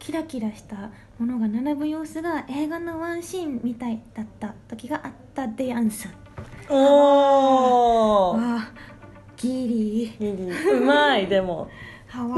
[0.00, 6.08] キラキラしたものが並ぶ様子が映画のワンシーンみたいだった時があったでやんす
[6.70, 8.36] おー。
[8.36, 8.72] わあ
[9.36, 10.72] ギリリリー。
[10.80, 11.68] うまいでも。
[12.08, 12.36] はわ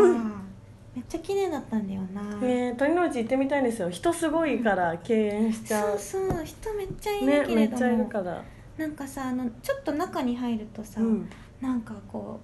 [0.94, 3.88] めっちゃ綺麗だったんだよな、えー、鳥の内行ってみたいんですよ。
[3.88, 8.42] 人すごいから敬遠しちゃそううそう人めっちゃいねるけれども、めっちゃいるから。
[8.76, 11.30] なんかさあのちょっと中に入るとさ、うん。
[11.60, 12.40] なんかこ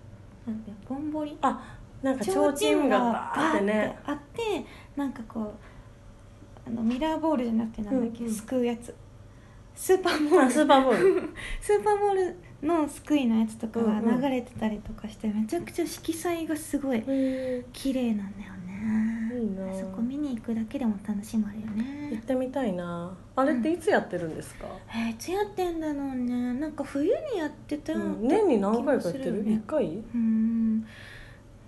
[0.46, 1.36] うなんてぼんぼり？
[1.42, 3.98] あなんか提灯がバーってね。
[4.06, 4.64] あって
[4.98, 5.52] なんかこう
[6.66, 8.34] あのミラーボールじゃなくてなんだっけ、うんうん。
[8.34, 8.94] すくうやつ。
[9.74, 10.46] スーパーボール。
[10.46, 11.22] あスーパーボール。
[11.62, 18.58] スーパーボールのすくいのやつとかが流れてたりとかして、めちゃくちゃ色彩がすごいへ綺麗なんだよね。
[19.40, 19.72] いいな。
[19.72, 23.16] そこ見に行くだけでも楽しまれるー行っねてみたいな。
[23.36, 26.54] あれっていつやってるんですか、えーいつやってんだろうね。
[26.54, 28.26] なんか冬にやってたようん。
[28.26, 29.24] 年に何回かやってる？
[29.24, 29.86] 気もすよね1回？
[29.86, 30.86] うーん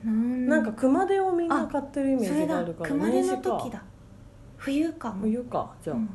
[0.05, 3.83] なんか熊手をみんな買ってるイメージがあるから熊手の時だ。
[4.57, 5.11] 冬か。
[5.13, 5.75] も冬か。
[5.83, 6.09] じゃあ、うん。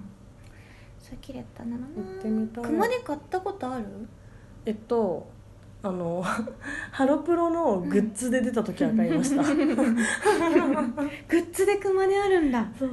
[1.00, 2.06] それ綺麗だったんだろうな。
[2.14, 2.64] 行ってみたい。
[2.64, 3.86] 熊手買ったことある？
[4.66, 5.28] えっと
[5.84, 6.22] あの
[6.92, 12.68] ハロプロのグッズで出た時は買いました、 グッズで熊手あるんだ。
[12.78, 12.92] そう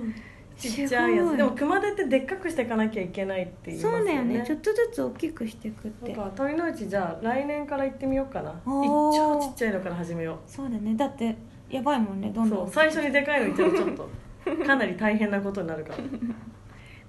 [0.70, 1.37] ちっちゃいやつ。
[1.37, 3.98] でも熊手ってでっかくしていかなきゃいけないって言いますよね。
[3.98, 4.44] そうだよね。
[4.46, 8.61] ちょっとずつ大きくしていくってなんか鳥の内じゃあ来年から行ってみようかな。
[8.64, 10.94] 超ちっちゃいのから始めよそうだね。
[10.94, 11.37] だって
[11.70, 12.31] やばいもんね。
[12.35, 15.96] どうんどそうん最初にでかいの行っちゃうとちょっとかなり大変なことになるから。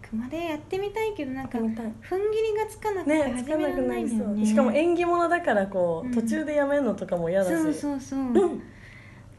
[0.09, 4.29] 熊手やってみたいけどなんか踏ん切りがつかなくてねつ始められかなくなないんだよ。
[4.29, 6.13] ねりそうしかも縁起物だからこう、うん。
[6.13, 7.55] 途中でやめるのとかも嫌だし。
[7.55, 8.61] そうそうそう、う ん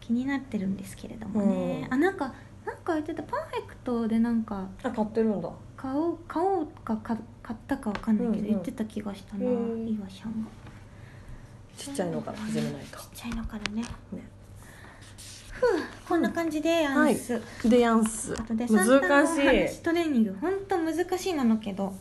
[0.01, 1.95] 気になってるんですけれどもね、うん。
[1.95, 2.35] あなんか
[2.67, 3.23] なんか言ってた。
[3.23, 5.51] パーフェクトでなんかあ買ってるんだ。
[5.77, 8.49] 買おう買おうかか買ったかわかんないけど、うんうん。
[8.49, 9.97] 言ってた気がしたなへー。
[9.97, 10.49] 岩ちゃんが
[11.77, 12.99] ちっちゃいのから始めないと。
[12.99, 13.83] ちっちゃいのからね。
[13.83, 13.89] ね。
[15.53, 15.69] ふう
[16.09, 21.95] こんな感じでやんす、でやんすあとで難三単語し話いトレーニングほんと難しいなのけど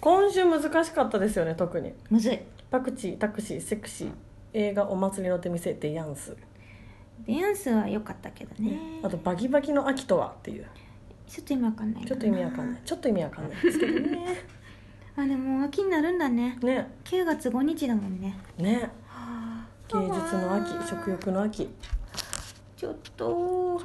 [0.00, 1.92] 今週難しかったですよね特に。
[2.10, 2.38] むずい。
[2.70, 4.10] パクチータクシーセクシー。
[4.52, 6.34] 映画お祭りの手店でやんす、
[7.26, 8.78] でやんすは良かったけどね。
[9.02, 10.66] あとバギバギの秋とはっていう
[11.26, 12.80] ちょっと意味わかんないちょっと意味わかんない。
[12.84, 14.18] ちょっと意味わかんないですけどね。
[15.16, 16.58] あでも秋になるんだね。
[16.62, 16.88] ね。
[17.04, 18.38] 9月5日だもんね。
[18.58, 18.90] ね。
[19.06, 19.66] はあ。
[19.88, 21.70] 芸術の秋食欲の秋
[22.76, 23.80] ちょっと。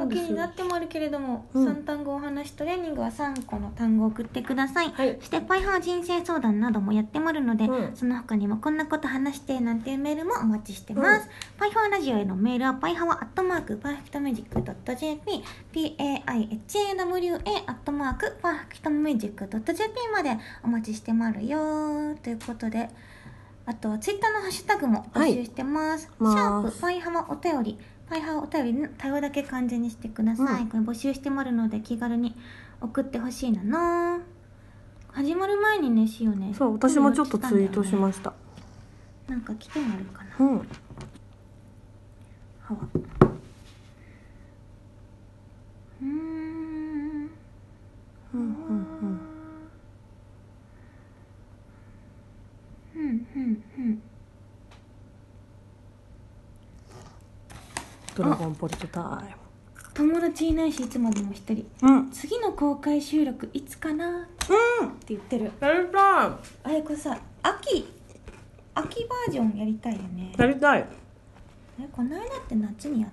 [0.00, 1.68] 秋になってもあるけれども、うん。
[1.68, 5.16] 3単語お話トレーニングは3個の単語を送ってください、はい。
[5.20, 7.96] そしてぱいはわ人生相談などもやってもらうので、うん。
[7.96, 14.60] その他にもこんなこと話してなんていうメールもお待ちしてます、ぱいはわラジオへのメールはパイハワアットマークパーフェクトミュージック
[14.94, 22.88] .jp paihawa アットマークパーフェクトミュージック .jp までお待ちしてまるよということで
[23.66, 26.32] あとツイッターのハッシュタグも募集してます、はい。
[26.34, 27.78] シャープパイハワお便り。
[28.08, 30.68] パイハワお便りの対応だけ漢字にしてください、うん。
[30.68, 32.34] これ募集してもらうので気軽に
[32.80, 34.20] 送ってほしいなの。
[35.12, 36.52] 始まる前にねしようね。
[36.56, 40.30] そう私もちょっとツイートしまししたたなんか来てもらうかな。
[40.38, 40.58] うん。
[40.58, 40.64] は
[42.70, 42.78] わ
[46.02, 46.08] うん
[48.34, 48.40] うん
[52.96, 54.02] うんうん
[58.22, 59.34] ドラゴンポルトタイ。
[59.94, 61.66] 友達いないしいつまでも一人。
[61.80, 62.10] ムうん。
[62.10, 64.24] 次の公開収録いつかな？
[64.24, 64.26] っ
[65.04, 65.50] て言ってる。
[65.58, 66.30] やりたい。
[66.64, 67.88] あれこれさ秋。
[68.74, 70.32] 秋バージョンやりたいよね。
[70.36, 70.86] やりたい。
[71.80, 73.10] えこの間って夏にやっ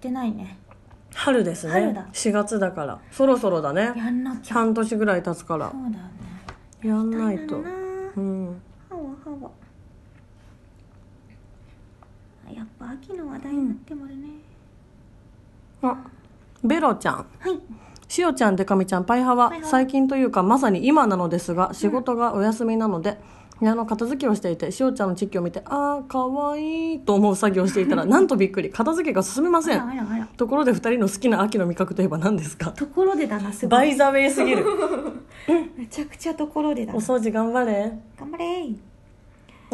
[0.00, 0.58] てないね。
[1.14, 1.72] 春ですね。
[1.74, 2.08] 春だ。
[2.14, 2.98] 4月だから。
[3.10, 3.92] そろそろだね。
[3.94, 4.54] やんなきゃ。
[4.54, 5.70] 半年ぐらい経つから。
[5.70, 5.98] そうだ
[6.88, 7.12] よね。
[7.12, 7.58] やんないと。
[7.58, 7.60] う
[8.20, 8.46] ん。
[8.88, 9.61] はわはわあ
[12.50, 14.22] やっぱ秋の話題になってもるね、
[15.82, 15.96] あ
[16.64, 17.14] ベロちゃん。
[17.14, 17.58] はい。
[18.08, 19.48] しおちゃんでかみちゃんパイハワ。
[19.50, 19.70] パイハワ。
[19.70, 23.18] 最近というかまさに今なのですが仕事がお休みなので、
[23.58, 28.70] 部屋の片付けをしていてしおちゃんのチッキを見てあーかわいいと思う作業をしていたら なんとびっくり。
[28.70, 29.82] 片付けが進みません。
[30.36, 32.70] ところで2人の好きな秋の味覚といえば何ですか？
[32.72, 33.70] ところでだなすごい。
[33.70, 34.64] バイザウェイすぎる。
[35.76, 36.98] めちゃくちゃところでだな。
[36.98, 37.92] お掃除頑張れ。
[38.18, 38.76] 頑張れー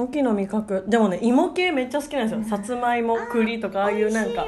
[0.03, 0.85] 秋の味覚。
[0.89, 2.45] でもね芋系めっちゃ好きなんですよ。
[2.45, 4.45] さつまいも栗とかああいうなんか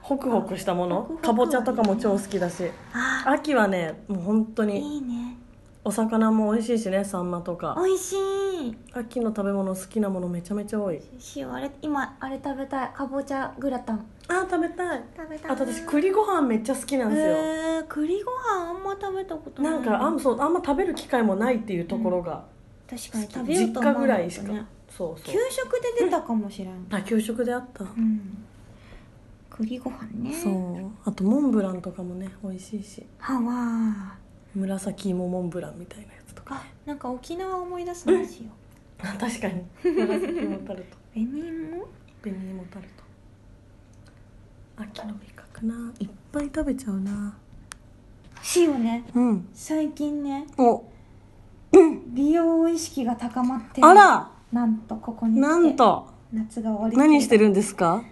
[0.00, 1.18] ホクホクしたもの。
[1.22, 2.70] かぼちゃとかも超好きだし。
[2.92, 5.36] あ秋はねもう本当にいいね。
[5.84, 7.74] お魚も美味しいしねサンマとか。
[7.78, 8.76] 美味しい。
[8.92, 11.00] 秋の食べ物好きなものめちゃめちゃ多い。
[11.36, 12.90] 塩あれ今あれ食べたい。
[12.94, 14.04] かぼちゃグラタン。
[14.28, 15.02] あー食べたい。
[15.16, 19.72] 食べたいあと私栗ご飯めっちゃ好きなんですよ、えー、栗ご飯あんま食べたことない。
[19.72, 22.44] なんかあんそうあんま食べる機会もないっていうところが
[22.88, 24.66] 確かに食べよう実と思家ぐらいしか、ね。
[24.88, 25.34] そうそう。
[25.34, 26.86] 給食で出たかもしれん。
[26.90, 28.44] あ給食であった、うん。
[29.50, 30.32] 栗ご飯ね。
[30.32, 30.90] そう。
[31.04, 33.04] あとモンブランとかもね美味しいし。
[33.18, 34.16] はわ
[34.54, 36.56] 紫芋モンブランみたいなやつとか。
[36.56, 38.50] あなんか沖縄思い出すなしよ
[39.00, 39.64] あ 確かに。
[39.84, 40.96] 紫芋タルト。
[41.12, 41.86] 紅芋
[42.22, 43.04] 紅芋タルト。
[44.76, 45.92] 秋の味覚な。
[45.98, 47.36] いっぱい食べちゃうな。
[48.56, 49.04] 塩ね。
[49.14, 49.48] うん。
[49.52, 50.46] 最近ね。
[50.56, 50.84] お
[52.78, 53.86] 意識が高まってる。
[53.88, 54.30] あら。
[54.52, 56.06] なんとここに来てなんと。
[56.32, 58.04] 夏が終わりる何してるんですか？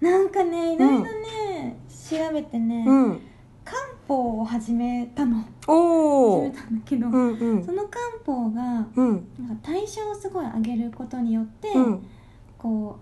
[0.00, 3.20] なんかねいろいろね、調べてね、うん。
[3.64, 3.76] 漢
[4.08, 5.44] 方を始めたの。
[5.66, 7.64] おお始めたんだけど、うんうん。
[7.64, 9.28] その漢方がうん。
[9.38, 12.06] なんか代謝をすごい上げることによって、うん。
[12.56, 12.98] こ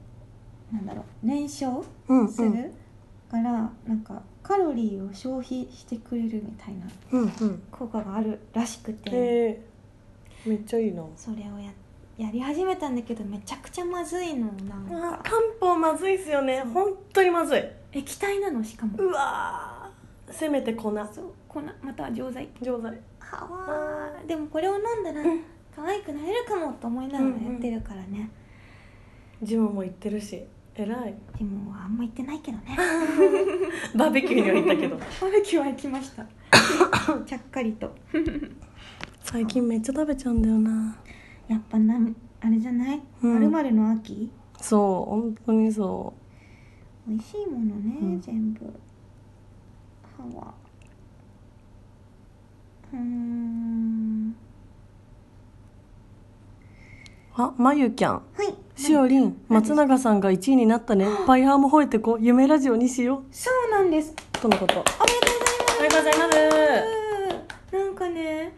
[0.73, 2.73] うなんだろう燃焼うんする、
[3.31, 7.63] からなんかカロリーを消費してくれるみたいなうんうん。
[7.71, 9.63] 効果があるらしくて、
[10.47, 11.05] めっちゃいいな。
[11.17, 11.71] それをや
[12.19, 15.23] やり始めたんだけどめちゃくちゃまずいのなんか。
[15.23, 16.63] 漢方まずいっすよね。
[16.73, 17.63] 本当にまずい。
[17.93, 18.97] 液体なのしかも。
[18.99, 20.33] うわー。
[20.33, 20.91] せめて粉。
[21.13, 22.49] そう粉または錠剤。
[22.61, 22.99] 錠剤。
[23.19, 24.27] はわー。
[24.27, 25.23] でもこれを飲んだら
[25.75, 28.31] 可愛くなれるかもと思いながらやってるからね、
[29.43, 30.45] ジムも行ってるし。
[30.75, 31.15] 偉い。
[31.39, 32.77] でもあんま行ってないけどね。
[33.95, 34.97] バーベキューには行ったけど。
[34.97, 36.25] バーベキューは行きました。
[37.27, 37.95] ちゃっかりと
[39.25, 40.97] 最近めっちゃ食べちゃうんだよな。
[41.49, 41.99] やっぱな
[42.41, 43.01] あれじゃない？
[43.23, 43.35] うん。
[43.35, 44.31] まるまるの秋？
[44.61, 46.13] そう本当にそ
[47.09, 48.21] 美味しいものね、うん。
[48.21, 48.65] 全部。
[50.37, 50.41] は。
[50.41, 50.55] わ
[52.93, 54.37] うーん。
[57.35, 58.15] あまゆきゃん。
[58.15, 58.55] はい。
[58.81, 61.07] しおりん松永さんが1位になったね。
[61.27, 64.13] パイハーも吠えてこ夢ラジオにしよそうなんです。
[64.13, 64.81] うとのこと。
[64.81, 66.85] あありがとうございますりがとうございま
[67.71, 68.53] すなんかね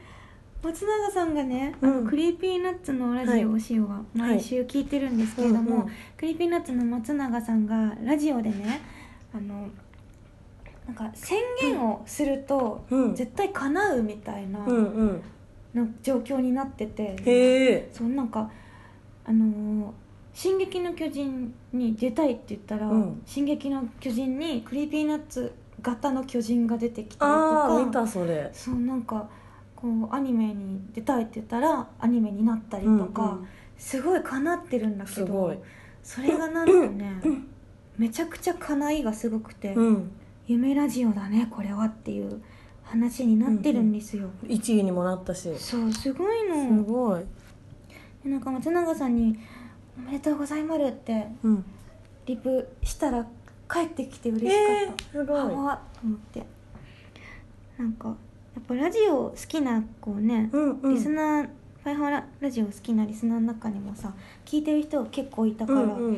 [0.75, 2.05] 松永さんがね、あうん。
[2.05, 8.81] の Creepy Nuts のラジオをしようが毎週聞いてるんですけれども、 Creepy Nuts の松永さんがラジオでね
[9.33, 9.69] あの
[10.87, 13.15] なんか宣言をするとうん。
[13.15, 15.23] 絶対叶うみたいなうんうん。
[15.75, 17.91] の状況になってて、へえ。
[17.93, 18.51] そうなんか
[19.25, 19.91] あのー
[20.37, 23.23] 進撃の巨人」に出たいって言ったら「うん。
[23.25, 28.51] 進撃の巨人」に Creepy Nuts型の巨人が出てきたりとかああ見たそれ。
[28.53, 29.29] そうなんか
[29.85, 33.49] こうアニメに出たいって言ったらアニメになったりとか、うんうん。
[33.77, 35.61] すごい叶ってるんだけど
[36.03, 37.21] それがなんとね
[37.99, 40.11] めちゃくちゃ叶いがすごくて、うん。
[40.47, 42.41] 夢ラジオだねこれはっていう
[42.83, 45.55] 話になってるんですよ、1位にもなったし。
[45.59, 46.83] すそうすごいの。
[46.83, 47.25] ごい。
[48.25, 49.39] でなんか松永さんに
[49.99, 51.65] 「おめでとうございます」ってうん。
[52.25, 53.27] リプしたら
[53.71, 55.37] 帰ってきて嬉しかった、えー、すごい。
[55.37, 56.47] はわっと思って。
[57.77, 58.17] なんか
[58.55, 60.95] やっぱラジオ好きな子ね、うんうん。
[60.95, 61.49] リスナー
[61.83, 64.13] ファイハーララジオ好きなリスナーの中にもさ
[64.45, 66.15] 聞いてる人結構いたから、うんうん。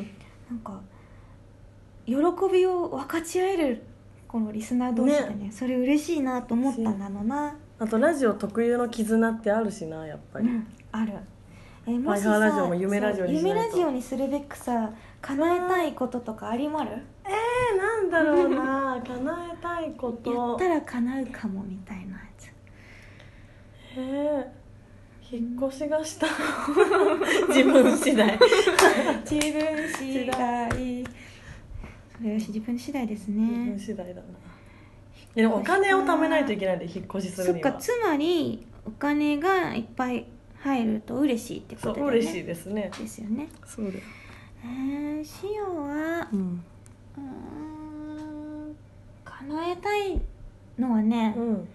[0.50, 0.80] なんか
[2.06, 2.14] 喜
[2.52, 3.82] びを分かち合える
[4.28, 11.14] このリスナー同士でねそれ嬉しいなと思ったんだろうな、あとラジオ特有の絆ってあるしなやっぱり、うん、ある。
[11.88, 16.90] えーもしファイハーラジオさも夢ラジオに夢ラジオにするべくさ叶えたいこととかありまる？
[17.24, 19.02] えー、なんだろうな。
[19.04, 20.32] 叶えたいこと。
[20.32, 22.05] やったら叶うかもみたいな
[23.98, 26.26] えー、引っ越しがした。
[27.48, 28.38] 自分次第。
[29.24, 31.04] 自分次第。
[32.18, 34.20] それは自分次第です自分ね次第だな。
[34.20, 34.22] い
[35.34, 37.70] やでもお金を貯めないといけないんで引っ越しするには。
[37.70, 40.26] そっかつまりお金がいっぱい
[40.58, 42.12] 入ると嬉しいってことだよね。
[42.18, 42.90] 嬉しいですね。
[42.98, 43.48] ですよね。
[43.64, 44.00] そうだよ。
[44.62, 46.62] えー、シオはうん。
[47.16, 48.76] うーん
[49.24, 50.20] 叶えたい
[50.78, 51.68] のはね、うん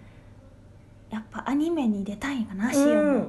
[1.12, 3.22] やっぱアニメに出たいかなシオも、うん。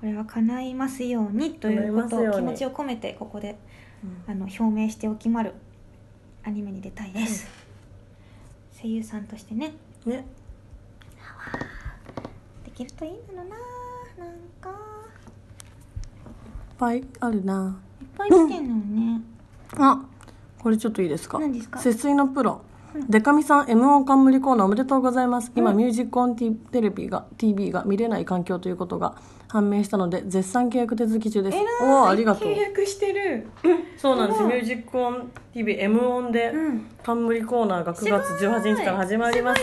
[0.00, 3.58] これは叶いますようにということを気持ちを込めてここで
[4.28, 5.54] あの表明しておきまる
[6.44, 7.48] アニメに出たいです、
[8.80, 9.74] 声優さんとしてね。
[10.04, 10.24] ね。
[12.64, 13.56] できるといいんだろうな
[14.24, 14.70] なんか。
[14.70, 14.74] いっ
[16.78, 17.80] ぱいあるな。
[18.00, 18.76] いっぱい来てんの
[19.08, 19.22] よね。
[19.76, 20.04] あ
[20.60, 21.40] これちょっといいですか？
[21.40, 21.80] 何ですか？
[21.80, 22.60] 節水のプロ
[23.08, 25.52] デカミさん M 音冠コーナーおめでとうございます。
[25.54, 29.14] 今、うんミュージックオンテレビが TV が見れない環境ということが
[29.48, 31.58] 判明したので絶賛契約手続き中です。
[31.82, 32.48] おおありがとう。
[32.48, 33.46] 契約してる。
[33.96, 34.42] そうなんです。
[34.42, 36.86] ミュージックオン TVM 音でうん。
[37.02, 39.62] 冠コーナーが9月18日から始まります。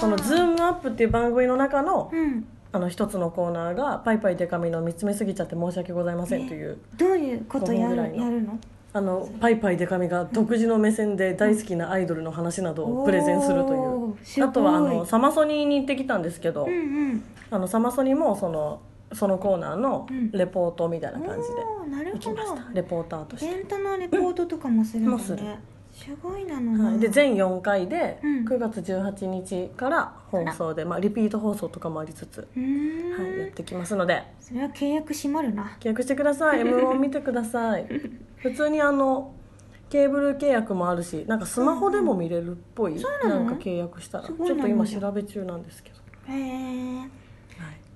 [0.00, 2.46] この「ズームアップっていう番組の中のうん。
[2.72, 8.14] あの一つのコーナーが「ぱいぱいでか美の見つめすぎちゃって申し訳ございません」というどういうことや5分ぐらいの。
[8.16, 8.58] るやるの？
[8.96, 14.42] あのぱいぱいでか美が独自の目線で大好きなアイドルの話などをプレゼンするという。
[14.42, 16.74] あとはあのサマソニーに行ってきたんですけど、うんう
[17.12, 17.24] ん。
[17.50, 18.80] あのサマソニもその
[19.12, 20.30] そのコーナーのうん。
[20.30, 21.48] レポートみたいな感じ
[22.04, 22.72] で行きました。
[22.72, 25.04] レポーターとして、イベントのレポートとかもするん。
[25.04, 25.42] だもする。
[25.42, 25.60] ね
[25.92, 28.44] すごいなのな、はい、で全4回でうん。
[28.46, 34.22] 9月18日から放送で、まあ、リピート放送とかもありつつ、うーん、はい、やってきますので。
[34.40, 35.76] それは契約閉まるな。
[35.80, 36.60] 契約してください。
[36.60, 37.86] M を見てください
[38.36, 39.34] 普通にあの
[39.88, 43.44] ケーブル契約もあるしなんかスマホでも見れるっぽい、そうなの？
[43.44, 45.96] んか契約したらちょっと今調べ中なんですけど。
[46.32, 47.08] へえはい。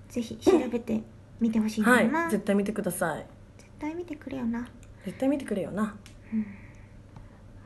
[0.08, 1.02] ぜひ調べて
[1.40, 2.08] みてほしいな、はい。
[2.08, 3.26] な絶対見てください。
[3.58, 4.68] 絶対見てくれよな。
[5.04, 5.82] 絶対見てくれよな。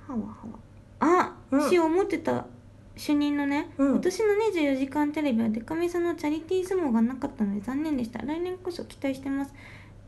[0.07, 0.25] はわは。
[0.27, 0.29] わ
[1.01, 1.69] あ、うん。
[1.69, 2.47] し思ってた
[2.97, 3.91] 主任のね、うん。
[3.93, 8.21] 今年の24時間テレビはデカミさんのチャリティー相撲がなかったので残念でした。
[8.21, 9.53] 来年こそ期待してます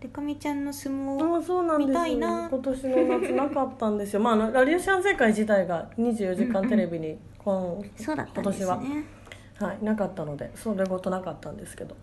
[0.01, 1.89] デカミちゃんの相撲あそうなんです。
[1.89, 2.49] 見たいな。
[2.51, 4.21] 今年の夏なかったんですよ。
[4.21, 7.55] まああのラリオシャン世界自体が24時間テレビに今,、
[7.97, 8.67] そうだったんですね。
[8.67, 11.97] 今年は、はい、なかったのでそれごとなかったんですけど。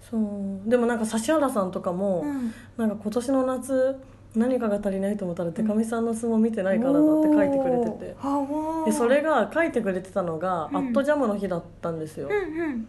[0.00, 0.68] そう。
[0.68, 2.54] でもなんか指原さんとかも、うん。
[2.78, 4.00] なんか今年の夏
[4.34, 8.16] 何かが足りないと思ったらデカミさんの相撲見てないからだって書いてくれてて。
[8.86, 10.76] でそれが書いてくれてたのが、うん。
[10.76, 12.88] アットジャムの日だったんですよ、うんうん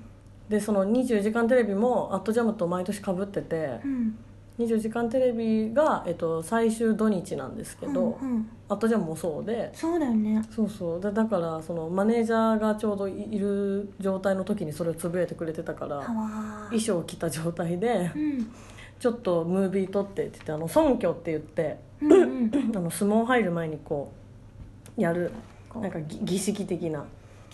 [0.49, 4.17] でその24時間テレビもアットジャムと毎年かぶっててうん。
[4.57, 8.49] 24時間テレビが、えっと、最終土日なんですけど、うんうん。
[8.69, 9.69] アットジャムもそうで。
[9.73, 10.41] そうだよね。
[10.49, 11.01] そうそう。
[11.01, 16.01] でだからそのマネージャーがちょうどいいる状態の時にそれをつぶやいてくれてたから
[16.67, 18.51] 衣装を着た状態でうん。
[18.97, 22.51] ちょっとムービー撮ってって言ってあの尊虚って言ってうんうん。
[22.77, 24.13] あの相撲入る前にこ
[24.97, 25.31] うやる
[25.75, 27.03] なんかぎ儀式的な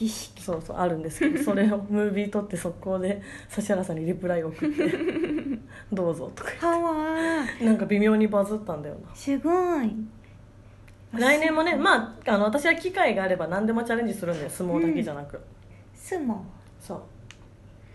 [0.01, 0.41] 儀式。
[0.41, 3.21] そうそうあるんですけど それをムービー撮って速攻で
[3.55, 4.91] 指原さんにリプライ送って
[5.93, 9.15] 「どうぞ」とかはわーなんか微妙にバズったんだよな。
[9.15, 9.49] すご
[9.83, 9.95] い。
[11.13, 15.39] 来年もねまああの私は機会があれば何でもチャレンジするんで相撲だけじゃなく、
[15.93, 16.35] 相撲。
[16.79, 16.95] そ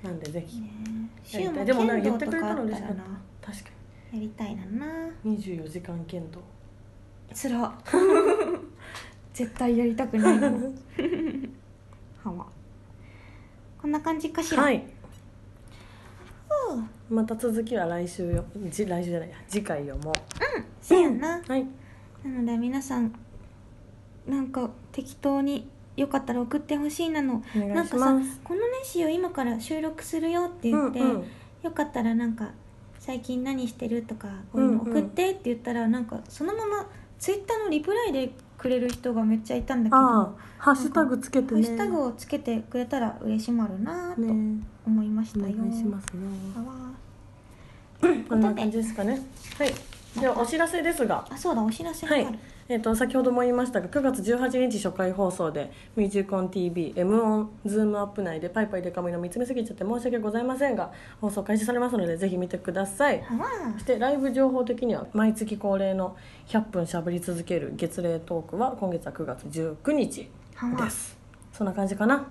[0.05, 0.07] う。
[0.07, 0.61] なんでぜひ。
[0.61, 1.95] ねでもな。
[1.95, 3.51] んか言ってくれたの嬉しかった。
[3.51, 3.71] 確か
[4.13, 4.65] やりたいな。
[4.67, 4.87] な
[5.25, 6.41] に24時間剣道。
[7.33, 7.75] つら
[9.33, 10.73] 絶対やりたくないの
[12.31, 12.35] は。
[12.35, 12.47] わ
[13.81, 14.63] こんな感じかしら？
[14.63, 14.85] はい。
[17.09, 18.45] また続きは来週よ。
[18.69, 19.37] じ来週じゃないや。
[19.47, 20.13] 次回よも
[20.81, 21.39] せやな。
[21.39, 21.67] うはい。
[22.25, 23.15] なので皆さん
[24.27, 27.43] なんか適当によかったら送ってほしいなの。
[27.57, 31.25] お願しないんかさますこのネシを今から収録するよって言って、うんうん。
[31.63, 32.51] よかったらなんか
[32.99, 36.87] 最近何してるとかこういうの送ってって言ったらなんかそのまま
[37.19, 41.63] ツイッターのリプライでくれる人がめっちゃいたんだけどああハッシュタグつけてね。
[41.63, 44.63] ハッシュタグをつけてくれたら嬉しまるなとね。
[44.87, 46.21] 思いましおたよ、願いしますね
[48.29, 49.21] こんな感じですかね。
[49.59, 49.73] はい。
[50.21, 51.27] ではお知らせですが。
[51.31, 52.39] あそうだお知らせがある、はい
[52.69, 60.91] えー、と先ほども言いましたが9月18日初回放送で「ミュージコン t v m 1ズームアップ内でぱいぱいでか美の見つめすぎちゃって申し訳ございませんが
[61.21, 63.23] 放送開始されますのでぜひ見てください。
[63.75, 66.17] そしてライブ情報的には毎月恒例の
[66.49, 70.29] 100分しゃべり続ける月例トークは今月は9月19日
[70.77, 71.17] です。
[71.53, 72.29] そんな感じかな、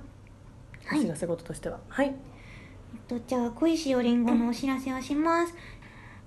[0.85, 0.99] はい。
[0.99, 1.79] お知らせ事としては。
[1.87, 2.07] はい。
[2.07, 2.13] えっ
[3.07, 5.53] とじゃあ小石よりんごのお知らせをします。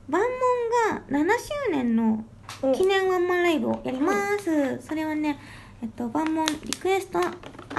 [0.08, 2.24] 万門が7周年の
[2.74, 5.38] 記念ワンマンライブをやります、それはね
[5.82, 7.24] えっと万門リクエストア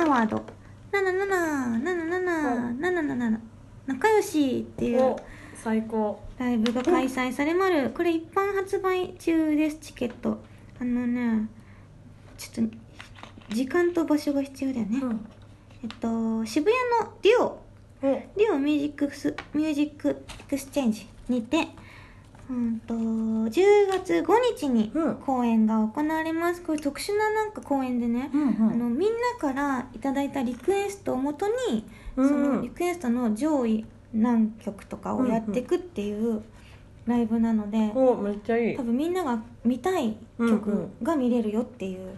[0.05, 0.45] ワード。
[0.91, 3.39] 777777
[3.85, 5.19] 仲良しっていうお
[5.55, 6.19] 最高。
[6.37, 10.39] ライブが開催されまるこれ一般発売中ですチケット。
[10.79, 11.47] あのね
[12.37, 12.75] ちょっと
[13.53, 15.27] 時間と場所が必要だよね、うん。
[15.83, 17.61] えっと渋谷のデュオ。
[18.01, 18.05] お
[18.37, 20.15] デュオミュージックスミュージックエ
[20.49, 21.67] クスチェンジにて
[22.49, 23.51] うんと10
[23.91, 24.25] 月5
[24.57, 25.15] 日にうん。
[25.17, 26.61] 公演が行われます。
[26.61, 31.85] これ特殊ななんか公演でね、うんあのみんなからいただいたリクエストをもとに、
[32.15, 36.41] うんそのリクエストの上位何曲とかをやっていくっていう
[37.05, 38.75] ライブなので、おめっちゃいい。
[38.77, 42.15] 多分みんなが見たい曲が見れるよっていう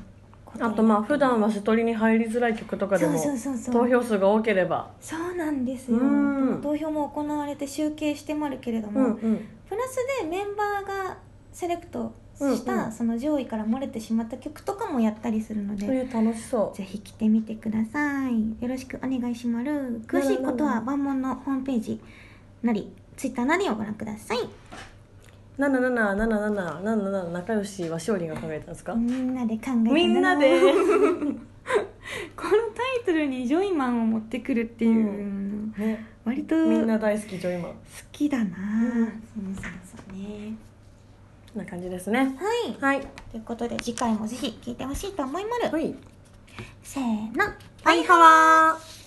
[0.60, 3.74] あとまあ普段は瀬取りに入りづらい曲とかでもそうそうそうそう。
[3.74, 4.92] 投票数が多ければ。
[5.00, 5.98] そうなんですよ。
[5.98, 6.62] うん。
[6.62, 9.48] 投票も行われて集計してまるけれども、うんうん。
[9.68, 11.18] プラスでメンバーが
[11.54, 12.92] セレクトした、うんうん。
[12.92, 16.78] その上位から漏れてしまった曲とかもやったりするので、それ楽しそう。
[16.78, 18.62] ぜひ来てみてください。
[18.62, 19.66] よろしくお願いします。
[20.08, 22.02] 詳しいことは万門のホームページ
[22.62, 24.38] なりツイッターなりをご覧ください
[25.68, 28.94] 777777仲良しはしおりんが考えたんですか？
[28.96, 30.60] みんなで考えただみんなで。
[32.36, 36.06] このタイトルにジョイマンを持ってくるっていう、ね。
[36.26, 37.72] 割とみん好な大好きジョイマン。
[38.12, 38.50] きだな、ん。
[38.54, 40.54] そうそうそうね。
[41.56, 42.20] な感じですね
[42.80, 42.98] はい。
[42.98, 43.08] はい。
[43.32, 45.94] ということで次回もぜひ聞いてほしいと思いまる、はい。
[46.84, 47.04] せー
[47.38, 47.46] の。
[47.84, 48.18] はいは
[48.74, 49.01] わー